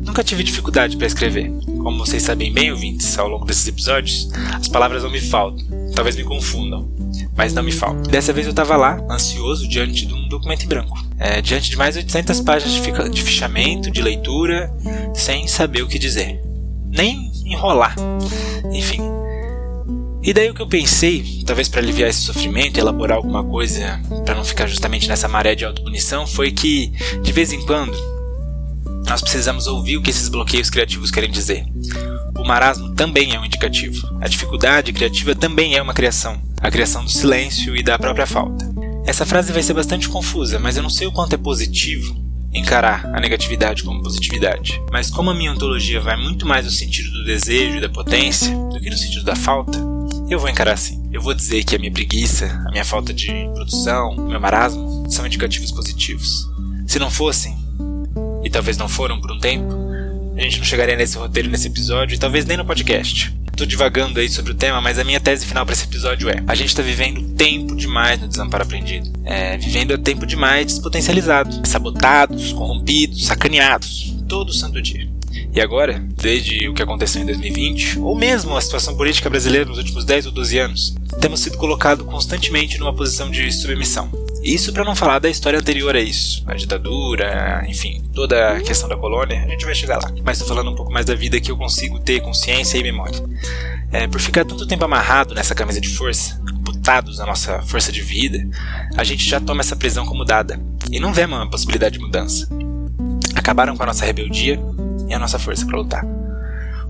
Nunca 0.00 0.24
tive 0.24 0.42
dificuldade 0.42 0.96
para 0.96 1.06
escrever. 1.06 1.48
Como 1.80 2.04
vocês 2.04 2.24
sabem 2.24 2.52
bem, 2.52 2.72
ouvintes, 2.72 3.16
ao 3.16 3.28
longo 3.28 3.44
desses 3.44 3.68
episódios, 3.68 4.28
as 4.52 4.66
palavras 4.66 5.04
não 5.04 5.10
me 5.10 5.20
faltam. 5.20 5.64
Talvez 5.94 6.16
me 6.16 6.24
confundam, 6.24 6.90
mas 7.36 7.54
não 7.54 7.62
me 7.62 7.70
faltam. 7.70 8.02
Dessa 8.10 8.32
vez 8.32 8.48
eu 8.48 8.50
estava 8.50 8.76
lá, 8.76 9.00
ansioso, 9.08 9.68
diante 9.68 10.06
de 10.06 10.12
um 10.12 10.26
documento 10.26 10.64
em 10.64 10.68
branco. 10.68 11.00
É, 11.20 11.40
diante 11.40 11.70
de 11.70 11.76
mais 11.76 11.94
de 11.94 12.00
800 12.00 12.40
páginas 12.40 12.74
de, 12.74 13.10
de 13.10 13.22
fichamento, 13.22 13.92
de 13.92 14.02
leitura, 14.02 14.74
sem 15.14 15.46
saber 15.46 15.82
o 15.82 15.86
que 15.86 16.00
dizer. 16.00 16.42
Nem 16.90 17.29
enrolar. 17.50 17.94
Enfim. 18.72 19.00
E 20.22 20.32
daí 20.32 20.50
o 20.50 20.54
que 20.54 20.62
eu 20.62 20.68
pensei, 20.68 21.42
talvez 21.46 21.68
para 21.68 21.80
aliviar 21.80 22.08
esse 22.08 22.20
sofrimento 22.20 22.78
elaborar 22.78 23.16
alguma 23.16 23.42
coisa 23.42 24.00
para 24.24 24.34
não 24.34 24.44
ficar 24.44 24.66
justamente 24.66 25.08
nessa 25.08 25.26
maré 25.26 25.54
de 25.54 25.64
autopunição, 25.64 26.26
foi 26.26 26.52
que, 26.52 26.92
de 27.22 27.32
vez 27.32 27.52
em 27.52 27.64
quando, 27.64 27.96
nós 29.08 29.22
precisamos 29.22 29.66
ouvir 29.66 29.96
o 29.96 30.02
que 30.02 30.10
esses 30.10 30.28
bloqueios 30.28 30.68
criativos 30.68 31.10
querem 31.10 31.30
dizer. 31.30 31.64
O 32.38 32.44
marasmo 32.44 32.94
também 32.94 33.34
é 33.34 33.40
um 33.40 33.44
indicativo. 33.44 34.06
A 34.20 34.28
dificuldade 34.28 34.92
criativa 34.92 35.34
também 35.34 35.74
é 35.74 35.82
uma 35.82 35.94
criação. 35.94 36.40
A 36.60 36.70
criação 36.70 37.02
do 37.02 37.10
silêncio 37.10 37.74
e 37.74 37.82
da 37.82 37.98
própria 37.98 38.26
falta. 38.26 38.70
Essa 39.06 39.24
frase 39.24 39.52
vai 39.52 39.62
ser 39.62 39.72
bastante 39.72 40.08
confusa, 40.08 40.58
mas 40.58 40.76
eu 40.76 40.82
não 40.82 40.90
sei 40.90 41.06
o 41.06 41.12
quanto 41.12 41.34
é 41.34 41.38
positivo 41.38 42.29
encarar 42.52 43.06
a 43.14 43.20
negatividade 43.20 43.82
como 43.82 44.02
positividade. 44.02 44.82
Mas 44.90 45.10
como 45.10 45.30
a 45.30 45.34
minha 45.34 45.52
ontologia 45.52 46.00
vai 46.00 46.16
muito 46.16 46.46
mais 46.46 46.64
no 46.64 46.70
sentido 46.70 47.10
do 47.10 47.24
desejo 47.24 47.76
e 47.76 47.80
da 47.80 47.88
potência 47.88 48.50
do 48.54 48.80
que 48.80 48.90
no 48.90 48.96
sentido 48.96 49.24
da 49.24 49.36
falta, 49.36 49.78
eu 50.28 50.38
vou 50.38 50.48
encarar 50.48 50.72
assim. 50.72 51.02
Eu 51.12 51.20
vou 51.20 51.34
dizer 51.34 51.64
que 51.64 51.76
a 51.76 51.78
minha 51.78 51.92
preguiça, 51.92 52.46
a 52.66 52.70
minha 52.70 52.84
falta 52.84 53.12
de 53.12 53.26
produção, 53.54 54.16
o 54.16 54.28
meu 54.28 54.40
marasmo 54.40 55.04
são 55.08 55.26
indicativos 55.26 55.72
positivos. 55.72 56.48
Se 56.86 56.98
não 56.98 57.10
fossem, 57.10 57.56
e 58.42 58.50
talvez 58.50 58.76
não 58.76 58.88
foram 58.88 59.20
por 59.20 59.30
um 59.30 59.38
tempo, 59.38 59.74
a 60.36 60.40
gente 60.40 60.58
não 60.58 60.64
chegaria 60.64 60.96
nesse 60.96 61.18
roteiro 61.18 61.50
nesse 61.50 61.68
episódio 61.68 62.14
e 62.14 62.18
talvez 62.18 62.46
nem 62.46 62.56
no 62.56 62.64
podcast 62.64 63.34
tô 63.60 63.66
divagando 63.66 64.18
aí 64.18 64.28
sobre 64.28 64.52
o 64.52 64.54
tema, 64.54 64.80
mas 64.80 64.98
a 64.98 65.04
minha 65.04 65.20
tese 65.20 65.44
final 65.44 65.66
para 65.66 65.74
esse 65.74 65.84
episódio 65.84 66.30
é: 66.30 66.42
a 66.46 66.54
gente 66.54 66.74
tá 66.74 66.82
vivendo 66.82 67.22
tempo 67.34 67.76
demais 67.76 68.18
no 68.18 68.26
desamparo 68.26 68.64
aprendido. 68.64 69.10
É, 69.22 69.58
vivendo 69.58 69.96
tempo 69.98 70.24
demais 70.24 70.66
despotencializado, 70.66 71.68
sabotados, 71.68 72.54
corrompidos, 72.54 73.26
sacaneados, 73.26 74.14
todo 74.26 74.52
santo 74.52 74.80
dia. 74.80 75.10
E 75.52 75.60
agora, 75.60 76.02
desde 76.16 76.68
o 76.68 76.74
que 76.74 76.82
aconteceu 76.82 77.20
em 77.22 77.26
2020, 77.26 77.98
ou 77.98 78.16
mesmo 78.16 78.56
a 78.56 78.60
situação 78.60 78.96
política 78.96 79.28
brasileira 79.28 79.66
nos 79.66 79.78
últimos 79.78 80.04
10 80.04 80.26
ou 80.26 80.32
12 80.32 80.58
anos, 80.58 80.94
temos 81.20 81.40
sido 81.40 81.58
colocados 81.58 82.06
constantemente 82.06 82.78
numa 82.78 82.94
posição 82.94 83.30
de 83.30 83.52
submissão. 83.52 84.10
Isso 84.42 84.72
para 84.72 84.84
não 84.84 84.96
falar 84.96 85.18
da 85.18 85.28
história 85.28 85.58
anterior 85.58 85.94
a 85.94 86.00
isso, 86.00 86.42
a 86.46 86.54
ditadura, 86.54 87.64
enfim, 87.68 88.02
toda 88.14 88.56
a 88.56 88.60
questão 88.60 88.88
da 88.88 88.96
colônia, 88.96 89.44
a 89.44 89.48
gente 89.48 89.66
vai 89.66 89.74
chegar 89.74 89.98
lá. 89.98 90.10
Mas 90.24 90.38
tô 90.38 90.46
falando 90.46 90.70
um 90.70 90.74
pouco 90.74 90.90
mais 90.90 91.04
da 91.04 91.14
vida 91.14 91.38
que 91.40 91.50
eu 91.50 91.56
consigo 91.56 91.98
ter 91.98 92.20
consciência 92.20 92.78
e 92.78 92.82
memória. 92.82 93.20
É, 93.92 94.06
por 94.06 94.20
ficar 94.20 94.44
tanto 94.44 94.66
tempo 94.66 94.84
amarrado 94.84 95.34
nessa 95.34 95.54
camisa 95.54 95.80
de 95.80 95.88
força, 95.90 96.40
butados 96.60 97.18
na 97.18 97.26
nossa 97.26 97.60
força 97.62 97.92
de 97.92 98.00
vida, 98.00 98.38
a 98.96 99.04
gente 99.04 99.28
já 99.28 99.40
toma 99.40 99.60
essa 99.60 99.76
prisão 99.76 100.06
como 100.06 100.24
dada 100.24 100.58
e 100.90 100.98
não 100.98 101.12
vê 101.12 101.24
uma 101.24 101.48
possibilidade 101.50 101.98
de 101.98 102.04
mudança. 102.04 102.48
Acabaram 103.34 103.76
com 103.76 103.82
a 103.82 103.86
nossa 103.86 104.04
rebeldia 104.06 104.58
e 105.08 105.12
a 105.12 105.18
nossa 105.18 105.38
força 105.38 105.66
para 105.66 105.78
lutar. 105.78 106.04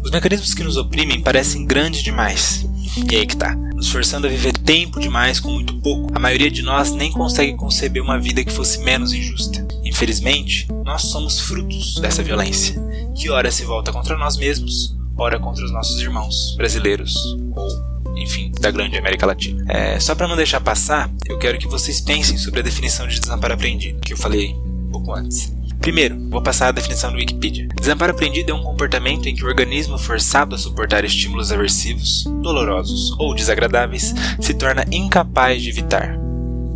Os 0.02 0.10
mecanismos 0.10 0.54
que 0.54 0.62
nos 0.62 0.76
oprimem 0.76 1.20
parecem 1.20 1.66
grandes 1.66 2.02
demais. 2.02 2.66
E 3.10 3.16
aí 3.16 3.26
que 3.26 3.36
tá 3.36 3.56
nos 3.80 3.90
forçando 3.90 4.26
a 4.26 4.30
viver 4.30 4.52
tempo 4.52 5.00
demais 5.00 5.40
com 5.40 5.50
muito 5.50 5.74
pouco. 5.80 6.14
A 6.14 6.18
maioria 6.18 6.50
de 6.50 6.60
nós 6.60 6.92
nem 6.92 7.10
consegue 7.10 7.56
conceber 7.56 8.02
uma 8.02 8.18
vida 8.18 8.44
que 8.44 8.52
fosse 8.52 8.78
menos 8.80 9.14
injusta. 9.14 9.66
Infelizmente, 9.82 10.68
nós 10.84 11.04
somos 11.04 11.40
frutos 11.40 11.94
dessa 11.94 12.22
violência. 12.22 12.78
que 13.16 13.30
ora 13.30 13.50
se 13.50 13.64
volta 13.64 13.90
contra 13.90 14.18
nós 14.18 14.36
mesmos, 14.36 14.94
ora 15.16 15.38
contra 15.38 15.64
os 15.64 15.72
nossos 15.72 15.98
irmãos 16.00 16.54
brasileiros 16.56 17.14
ou 17.56 17.90
enfim, 18.16 18.52
da 18.60 18.70
grande 18.70 18.98
América 18.98 19.24
Latina. 19.24 19.64
É, 19.66 19.98
só 19.98 20.14
para 20.14 20.28
não 20.28 20.36
deixar 20.36 20.60
passar, 20.60 21.10
eu 21.26 21.38
quero 21.38 21.58
que 21.58 21.66
vocês 21.66 22.02
pensem 22.02 22.36
sobre 22.36 22.60
a 22.60 22.62
definição 22.62 23.08
de 23.08 23.18
desamparo 23.18 23.54
aprendido, 23.54 24.00
que 24.00 24.12
eu 24.12 24.16
falei 24.18 24.54
pouco 24.92 25.14
antes. 25.14 25.54
Primeiro, 25.80 26.18
vou 26.28 26.42
passar 26.42 26.68
a 26.68 26.72
definição 26.72 27.10
do 27.10 27.16
Wikipedia. 27.16 27.66
Desamparo 27.80 28.12
aprendido 28.12 28.52
é 28.52 28.54
um 28.54 28.62
comportamento 28.62 29.26
em 29.26 29.34
que 29.34 29.42
o 29.42 29.48
organismo 29.48 29.96
forçado 29.98 30.54
a 30.54 30.58
suportar 30.58 31.06
estímulos 31.06 31.50
aversivos, 31.50 32.24
dolorosos 32.42 33.12
ou 33.18 33.34
desagradáveis 33.34 34.14
se 34.38 34.52
torna 34.52 34.84
incapaz 34.92 35.62
de 35.62 35.70
evitar, 35.70 36.18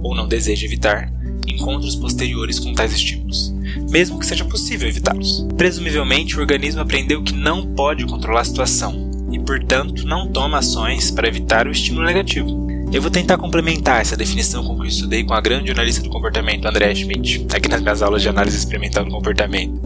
ou 0.02 0.14
não 0.14 0.26
deseja 0.26 0.64
evitar, 0.64 1.12
encontros 1.46 1.94
posteriores 1.94 2.58
com 2.58 2.72
tais 2.72 2.94
estímulos, 2.94 3.54
mesmo 3.90 4.18
que 4.18 4.26
seja 4.26 4.46
possível 4.46 4.88
evitá-los. 4.88 5.46
Presumivelmente, 5.54 6.38
o 6.38 6.40
organismo 6.40 6.80
aprendeu 6.80 7.22
que 7.22 7.34
não 7.34 7.74
pode 7.74 8.06
controlar 8.06 8.40
a 8.40 8.44
situação 8.44 9.10
e, 9.30 9.38
portanto, 9.38 10.06
não 10.06 10.32
toma 10.32 10.58
ações 10.58 11.10
para 11.10 11.28
evitar 11.28 11.68
o 11.68 11.70
estímulo 11.70 12.06
negativo. 12.06 12.73
Eu 12.94 13.02
vou 13.02 13.10
tentar 13.10 13.36
complementar 13.36 14.00
essa 14.00 14.16
definição 14.16 14.62
com 14.62 14.74
o 14.74 14.76
que 14.76 14.82
eu 14.82 14.86
estudei 14.86 15.24
com 15.24 15.34
a 15.34 15.40
grande 15.40 15.68
analista 15.68 16.00
do 16.00 16.08
comportamento 16.08 16.64
André 16.64 16.94
Schmidt, 16.94 17.44
aqui 17.52 17.68
nas 17.68 17.82
minhas 17.82 18.02
aulas 18.02 18.22
de 18.22 18.28
análise 18.28 18.56
experimental 18.56 19.04
do 19.04 19.10
comportamento. 19.10 19.80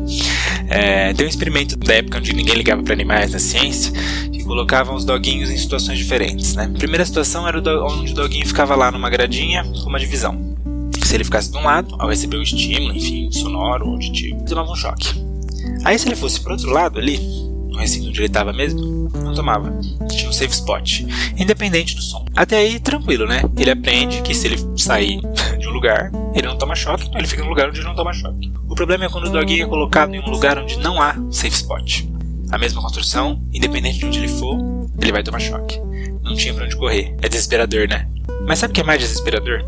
É, 0.69 1.15
tem 1.15 1.25
um 1.25 1.29
experimento 1.31 1.75
da 1.75 1.95
época 1.95 2.19
onde 2.19 2.35
ninguém 2.35 2.55
ligava 2.55 2.83
para 2.83 2.93
animais 2.93 3.33
na 3.33 3.39
ciência, 3.39 3.95
que 4.31 4.45
colocavam 4.45 4.95
os 4.95 5.07
doguinhos 5.07 5.49
em 5.49 5.57
situações 5.57 5.97
diferentes. 5.97 6.55
Né? 6.55 6.65
A 6.65 6.79
primeira 6.79 7.03
situação 7.03 7.49
era 7.49 7.59
onde 7.87 8.13
o 8.13 8.15
doguinho 8.15 8.47
ficava 8.47 8.77
lá 8.77 8.91
numa 8.91 9.09
gradinha 9.09 9.65
com 9.65 9.89
uma 9.89 9.99
divisão. 9.99 10.39
Se 11.03 11.15
ele 11.15 11.25
ficasse 11.25 11.51
de 11.51 11.57
um 11.57 11.63
lado, 11.63 11.97
ao 11.99 12.11
receber 12.11 12.37
o 12.37 12.43
estímulo, 12.43 12.95
enfim, 12.95 13.33
sonoro 13.33 13.87
ou 13.87 13.93
auditivo, 13.93 14.45
tomava 14.45 14.71
um 14.71 14.77
choque. 14.77 15.15
Aí 15.83 15.99
se 15.99 16.07
ele 16.07 16.15
fosse 16.15 16.39
para 16.43 16.53
outro 16.53 16.69
lado 16.69 16.99
ali, 16.99 17.19
no 17.79 17.83
recinto 17.83 18.09
onde 18.09 18.19
ele 18.19 18.27
estava 18.27 18.53
mesmo, 18.53 19.09
não 19.15 19.33
tomava. 19.33 19.71
Tinha 20.11 20.29
um 20.29 20.33
safe 20.33 20.53
spot, 20.53 21.03
independente 21.37 21.95
do 21.95 22.03
som. 22.03 22.25
Até 22.35 22.57
aí, 22.57 22.81
tranquilo, 22.81 23.27
né? 23.27 23.43
Ele 23.57 23.71
aprende 23.71 24.21
que 24.21 24.35
se 24.35 24.49
ele 24.49 24.59
sair 24.77 25.21
de 25.59 25.69
um 25.69 25.71
lugar, 25.71 26.11
ele 26.35 26.47
não 26.47 26.59
toma 26.59 26.75
choque, 26.75 27.07
então 27.07 27.19
ele 27.19 27.29
fica 27.29 27.43
no 27.43 27.49
lugar 27.49 27.69
onde 27.69 27.79
ele 27.79 27.87
não 27.87 27.95
toma 27.95 28.13
choque. 28.13 28.53
O 28.69 28.75
problema 28.75 29.05
é 29.05 29.09
quando 29.09 29.27
o 29.27 29.31
doguinho 29.31 29.65
é 29.65 29.69
colocado 29.69 30.13
em 30.13 30.21
um 30.21 30.29
lugar 30.29 30.59
onde 30.59 30.77
não 30.79 31.01
há 31.01 31.15
safe 31.31 31.55
spot. 31.55 32.03
A 32.51 32.59
mesma 32.59 32.83
construção, 32.83 33.41
independente 33.53 33.99
de 33.99 34.07
onde 34.07 34.19
ele 34.19 34.29
for, 34.29 34.59
ele 35.01 35.13
vai 35.13 35.23
tomar 35.23 35.39
choque. 35.39 35.81
Não 36.23 36.35
tinha 36.35 36.53
pra 36.53 36.65
onde 36.65 36.77
correr. 36.77 37.15
É 37.23 37.29
desesperador, 37.29 37.89
né? 37.89 38.09
Mas 38.47 38.59
sabe 38.59 38.73
o 38.73 38.75
que 38.75 38.81
é 38.81 38.85
mais 38.85 39.01
desesperador? 39.01 39.65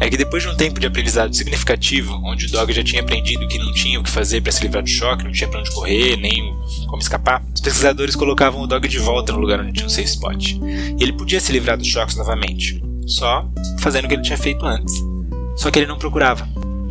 É 0.00 0.08
que 0.08 0.16
depois 0.16 0.42
de 0.42 0.48
um 0.48 0.56
tempo 0.56 0.80
de 0.80 0.86
aprendizado 0.86 1.36
significativo, 1.36 2.18
onde 2.24 2.46
o 2.46 2.50
dog 2.50 2.72
já 2.72 2.82
tinha 2.82 3.02
aprendido 3.02 3.46
que 3.46 3.58
não 3.58 3.70
tinha 3.72 4.00
o 4.00 4.02
que 4.02 4.10
fazer 4.10 4.40
para 4.40 4.50
se 4.50 4.62
livrar 4.62 4.82
do 4.82 4.88
choque, 4.88 5.24
não 5.24 5.30
tinha 5.30 5.46
para 5.46 5.60
onde 5.60 5.70
correr, 5.70 6.16
nem 6.16 6.56
como 6.86 7.02
escapar, 7.02 7.44
os 7.54 7.60
pesquisadores 7.60 8.16
colocavam 8.16 8.62
o 8.62 8.66
dog 8.66 8.88
de 8.88 8.98
volta 8.98 9.32
no 9.32 9.38
lugar 9.38 9.60
onde 9.60 9.74
tinha 9.74 9.86
um 9.86 9.90
safe 9.90 10.08
spot. 10.08 10.52
E 10.52 11.02
ele 11.02 11.12
podia 11.12 11.38
se 11.38 11.52
livrar 11.52 11.76
dos 11.76 11.86
choques 11.86 12.16
novamente, 12.16 12.82
só 13.06 13.46
fazendo 13.78 14.06
o 14.06 14.08
que 14.08 14.14
ele 14.14 14.22
tinha 14.22 14.38
feito 14.38 14.64
antes. 14.64 14.94
Só 15.54 15.70
que 15.70 15.78
ele 15.78 15.86
não 15.86 15.98
procurava. 15.98 16.48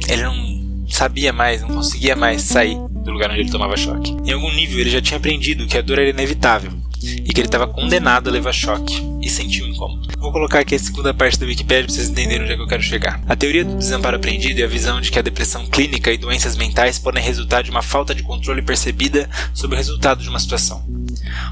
Ele 0.08 0.22
não 0.22 0.86
sabia 0.88 1.34
mais, 1.34 1.62
não 1.62 1.70
conseguia 1.70 2.16
mais 2.16 2.44
sair 2.44 2.78
do 3.04 3.12
lugar 3.12 3.32
onde 3.32 3.40
ele 3.40 3.52
tomava 3.52 3.76
choque. 3.76 4.16
Em 4.24 4.34
algum 4.34 4.54
nível 4.54 4.82
ele 4.82 4.90
já 4.92 5.02
tinha 5.02 5.18
aprendido 5.18 5.66
que 5.66 5.78
a 5.78 5.82
dor 5.82 5.98
era 5.98 6.12
inevitável 6.12 6.72
e 7.02 7.34
que 7.34 7.40
ele 7.40 7.48
estava 7.48 7.68
condenado 7.68 8.30
a 8.30 8.32
levar 8.32 8.54
choque 8.54 9.09
e 9.22 9.30
sentiu 9.30 9.68
incômodo. 9.68 10.08
Vou 10.18 10.32
colocar 10.32 10.60
aqui 10.60 10.76
a 10.76 10.80
segunda 10.80 11.14
parte 11.14 11.40
da 11.40 11.46
Wikipedia 11.46 11.86
para 11.86 11.94
vocês 11.94 12.10
entenderem 12.10 12.44
onde 12.44 12.54
é 12.54 12.56
que 12.56 12.62
eu 12.62 12.68
quero 12.68 12.82
chegar. 12.82 13.22
A 13.28 13.36
teoria 13.36 13.66
do 13.66 13.76
desamparo 13.76 14.18
aprendido 14.18 14.60
é 14.60 14.64
a 14.64 14.68
visão 14.68 15.02
de 15.02 15.12
que 15.12 15.20
a 15.20 15.22
depressão 15.22 15.66
clínica 15.68 16.12
e 16.12 16.18
doenças 16.18 16.56
mentais 16.56 17.00
podem 17.00 17.24
resultar 17.24 17.62
de 17.62 17.72
uma 17.72 17.82
falta 17.82 18.14
de 18.16 18.24
controle 18.24 18.62
percebida 18.62 19.30
sobre 19.54 19.76
o 19.76 19.78
resultado 19.78 20.22
de 20.22 20.30
uma 20.30 20.40
situação. 20.40 20.84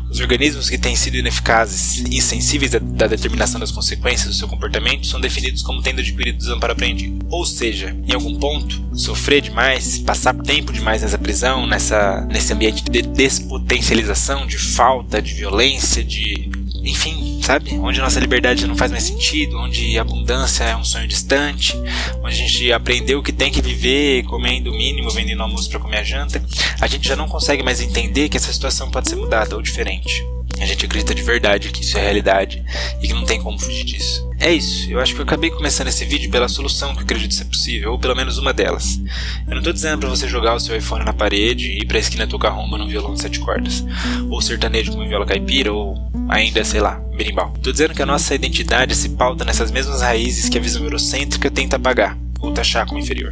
Os 0.09 0.19
organismos 0.19 0.69
que 0.69 0.77
têm 0.77 0.95
sido 0.95 1.17
ineficazes 1.17 1.99
e 1.99 2.17
insensíveis 2.17 2.71
da 2.71 3.07
determinação 3.07 3.59
das 3.59 3.71
consequências 3.71 4.29
do 4.29 4.33
seu 4.33 4.47
comportamento 4.47 5.05
são 5.05 5.19
definidos 5.19 5.61
como 5.61 5.81
tendo 5.81 5.99
adquirido 5.99 6.37
desamparo 6.37 6.73
aprendido. 6.73 7.25
Ou 7.29 7.45
seja, 7.45 7.95
em 8.07 8.13
algum 8.13 8.35
ponto, 8.35 8.81
sofrer 8.93 9.41
demais, 9.41 9.99
passar 9.99 10.33
tempo 10.33 10.71
demais 10.71 11.01
nessa 11.01 11.17
prisão, 11.17 11.67
nessa, 11.67 12.21
nesse 12.31 12.53
ambiente 12.53 12.83
de 12.83 13.01
despotencialização, 13.01 14.47
de 14.47 14.57
falta, 14.57 15.21
de 15.21 15.33
violência, 15.33 16.03
de 16.03 16.49
enfim, 16.87 17.39
sabe? 17.43 17.77
Onde 17.79 17.99
nossa 17.99 18.19
liberdade 18.19 18.65
não 18.65 18.75
faz 18.75 18.91
mais 18.91 19.03
sentido, 19.03 19.59
onde 19.59 19.97
abundância 19.97 20.63
é 20.63 20.75
um 20.75 20.83
sonho 20.83 21.07
distante, 21.07 21.75
onde 22.23 22.33
a 22.33 22.37
gente 22.37 22.71
aprendeu 22.71 23.21
que 23.21 23.31
tem 23.31 23.51
que 23.51 23.61
viver 23.61 24.23
comendo 24.23 24.71
o 24.71 24.77
mínimo, 24.77 25.09
vendendo 25.11 25.43
almoço 25.43 25.69
para 25.69 25.79
comer 25.79 25.99
a 25.99 26.03
janta, 26.03 26.43
a 26.79 26.87
gente 26.87 27.07
já 27.07 27.15
não 27.15 27.27
consegue 27.27 27.63
mais 27.63 27.81
entender 27.81 28.29
que 28.29 28.37
essa 28.37 28.51
situação 28.51 28.89
pode 28.89 29.09
ser 29.09 29.15
mudada 29.15 29.55
ou 29.55 29.61
diferente. 29.61 30.25
A 30.59 30.65
gente 30.65 30.85
acredita 30.85 31.13
de 31.13 31.21
verdade 31.21 31.69
que 31.69 31.83
isso 31.83 31.97
é 31.97 32.01
realidade 32.01 32.63
e 33.01 33.07
que 33.07 33.13
não 33.13 33.25
tem 33.25 33.39
como 33.39 33.59
fugir 33.59 33.83
disso. 33.83 34.27
É 34.39 34.51
isso, 34.51 34.89
eu 34.89 34.99
acho 34.99 35.13
que 35.13 35.19
eu 35.19 35.23
acabei 35.23 35.49
começando 35.49 35.87
esse 35.87 36.05
vídeo 36.05 36.31
pela 36.31 36.47
solução 36.47 36.93
que 36.93 36.99
eu 36.99 37.03
acredito 37.03 37.33
ser 37.33 37.45
possível, 37.45 37.91
ou 37.91 37.99
pelo 37.99 38.15
menos 38.15 38.37
uma 38.37 38.53
delas. 38.53 38.99
Eu 39.47 39.55
não 39.55 39.61
tô 39.61 39.71
dizendo 39.71 39.99
para 39.99 40.09
você 40.09 40.27
jogar 40.27 40.55
o 40.55 40.59
seu 40.59 40.75
iPhone 40.75 41.05
na 41.05 41.13
parede 41.13 41.67
e 41.71 41.81
ir 41.81 41.85
pra 41.85 41.99
esquina 41.99 42.27
tocar 42.27 42.49
rumba 42.49 42.77
num 42.77 42.87
violão 42.87 43.13
de 43.13 43.21
sete 43.21 43.39
cordas, 43.39 43.83
ou 44.29 44.41
sertanejo 44.41 44.91
com 44.91 44.99
uma 44.99 45.07
viola 45.07 45.25
caipira, 45.25 45.73
ou 45.73 45.95
ainda, 46.27 46.63
sei 46.63 46.81
lá, 46.81 46.99
berimbau. 47.15 47.53
Tô 47.61 47.71
dizendo 47.71 47.93
que 47.93 48.01
a 48.01 48.05
nossa 48.05 48.35
identidade 48.35 48.95
se 48.95 49.09
pauta 49.09 49.45
nessas 49.45 49.71
mesmas 49.71 50.01
raízes 50.01 50.49
que 50.49 50.57
a 50.57 50.61
visão 50.61 50.83
eurocêntrica 50.83 51.49
tenta 51.49 51.75
apagar 51.75 52.17
ou 52.39 52.51
taxar 52.51 52.85
como 52.85 52.99
inferior. 52.99 53.31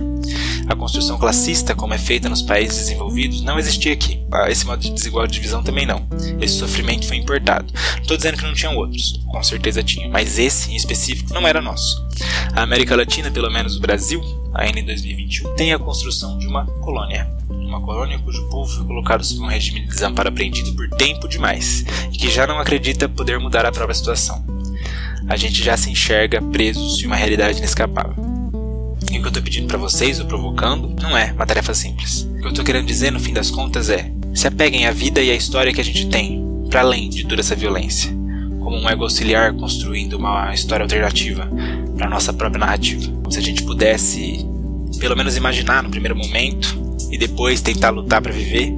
A 0.68 0.76
construção 0.76 1.18
classista, 1.18 1.76
como 1.76 1.94
é 1.94 1.98
feita 1.98 2.28
nos 2.28 2.42
países 2.42 2.78
desenvolvidos, 2.78 3.44
não 3.44 3.60
existia 3.60 3.94
aqui. 3.94 4.20
Ah, 4.32 4.50
esse 4.50 4.66
modo 4.66 4.82
de 4.82 4.92
desigual 4.92 5.28
divisão 5.28 5.64
também 5.64 5.86
não. 5.86 6.08
Esse 6.42 6.56
sofrimento 6.56 7.08
foi 7.08 7.18
importado. 7.18 7.72
Não 7.96 8.02
estou 8.02 8.18
dizendo 8.18 8.38
que 8.38 8.44
não 8.44 8.54
tinham 8.54 8.76
outros, 8.76 9.24
com 9.28 9.44
certeza 9.44 9.84
tinha, 9.84 10.10
mas 10.10 10.40
esse 10.40 10.72
em 10.72 10.76
específico 10.76 11.34
não 11.34 11.48
era 11.48 11.62
nosso. 11.62 12.04
A 12.54 12.64
América 12.64 12.96
Latina, 12.96 13.30
pelo 13.30 13.52
menos 13.52 13.78
o 13.78 13.80
Brasil, 13.80 14.22
ainda 14.54 14.80
em 14.80 14.86
2021, 14.86 15.54
tem 15.56 15.74
a 15.74 15.80
construção 15.80 16.38
de 16.40 16.48
uma 16.48 16.66
colônia. 16.66 17.30
Uma 17.76 17.82
colônia 17.82 18.18
cujo 18.20 18.42
povo 18.44 18.72
foi 18.72 18.86
colocado 18.86 19.22
sob 19.26 19.42
um 19.42 19.48
regime 19.48 19.82
de 19.82 19.88
desamparo 19.88 20.30
aprendido 20.30 20.74
por 20.76 20.88
tempo 20.92 21.28
demais 21.28 21.84
e 22.10 22.18
que 22.18 22.32
já 22.32 22.48
não 22.48 22.58
acredita 22.58 23.10
poder 23.10 23.38
mudar 23.38 23.66
a 23.66 23.72
própria 23.72 23.94
situação. 23.94 24.42
A 25.28 25.36
gente 25.36 25.62
já 25.62 25.76
se 25.76 25.92
enxerga 25.92 26.42
presos 26.42 27.04
em 27.04 27.06
uma 27.06 27.18
realidade 27.18 27.58
inescapável. 27.58 28.16
E 29.12 29.20
o 29.20 29.22
que 29.22 29.28
eu 29.28 29.32
tô 29.32 29.42
pedindo 29.42 29.68
para 29.68 29.78
vocês, 29.78 30.22
ou 30.22 30.26
provocando, 30.26 30.96
não 31.02 31.18
é 31.18 31.34
uma 31.34 31.46
tarefa 31.46 31.74
simples. 31.74 32.22
O 32.22 32.42
que 32.44 32.48
eu 32.48 32.54
tô 32.54 32.64
querendo 32.64 32.86
dizer, 32.86 33.12
no 33.12 33.20
fim 33.20 33.34
das 33.34 33.52
contas, 33.52 33.90
é: 33.90 34.10
se 34.34 34.48
apeguem 34.48 34.86
à 34.86 34.92
vida 34.92 35.22
e 35.22 35.30
à 35.30 35.36
história 35.36 35.74
que 35.74 35.82
a 35.82 35.86
gente 35.86 36.08
tem, 36.08 36.42
para 36.70 36.80
além 36.80 37.10
de 37.10 37.26
toda 37.26 37.42
essa 37.42 37.58
violência, 37.58 38.10
como 38.62 38.78
um 38.78 38.90
ego 38.90 39.04
auxiliar 39.04 39.52
construindo 39.52 40.14
uma 40.14 40.54
história 40.54 40.84
alternativa 40.86 41.52
para 41.98 42.10
nossa 42.10 42.32
própria 42.32 42.60
narrativa. 42.60 43.12
Se 43.30 43.40
a 43.40 43.42
gente 43.42 43.64
pudesse, 43.64 44.48
pelo 44.98 45.18
menos 45.18 45.36
imaginar 45.36 45.84
no 45.84 45.90
primeiro 45.90 46.16
momento 46.16 46.85
e 47.12 47.18
depois 47.18 47.62
tentar 47.62 47.90
lutar 47.90 48.22
para 48.22 48.32
viver 48.32 48.74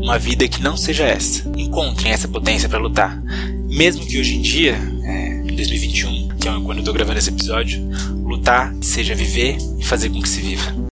uma 0.00 0.18
vida 0.18 0.46
que 0.48 0.62
não 0.62 0.76
seja 0.76 1.04
essa. 1.04 1.50
Encontrem 1.56 2.12
essa 2.12 2.28
potência 2.28 2.68
para 2.68 2.78
lutar, 2.78 3.20
mesmo 3.68 4.06
que 4.06 4.18
hoje 4.18 4.36
em 4.36 4.42
dia, 4.42 4.78
é, 5.04 5.36
2021, 5.56 6.28
que 6.38 6.48
é 6.48 6.52
quando 6.60 6.78
eu 6.78 6.84
tô 6.84 6.92
gravando 6.92 7.18
esse 7.18 7.30
episódio, 7.30 7.82
lutar 8.24 8.74
seja 8.80 9.14
viver 9.14 9.56
e 9.78 9.84
fazer 9.84 10.10
com 10.10 10.20
que 10.20 10.28
se 10.28 10.40
viva. 10.40 10.95